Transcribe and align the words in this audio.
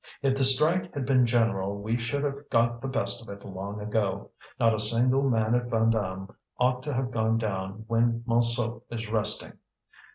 If 0.23 0.35
the 0.35 0.43
strike 0.43 0.95
had 0.95 1.05
been 1.05 1.27
general 1.27 1.77
we 1.77 1.95
should 1.95 2.23
have 2.23 2.49
got 2.49 2.81
the 2.81 2.87
best 2.87 3.21
of 3.21 3.29
it 3.29 3.45
long 3.45 3.79
ago. 3.79 4.31
Not 4.59 4.73
a 4.73 4.79
single 4.79 5.29
man 5.29 5.53
at 5.53 5.67
Vandame 5.69 6.29
ought 6.57 6.81
to 6.81 6.93
have 6.95 7.11
gone 7.11 7.37
down 7.37 7.83
when 7.87 8.23
Montsou 8.27 8.81
is 8.89 9.07
resting. 9.09 9.59